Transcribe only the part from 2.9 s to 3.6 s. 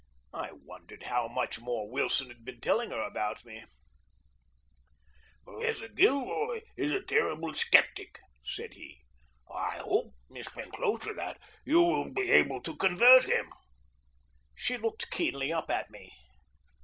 about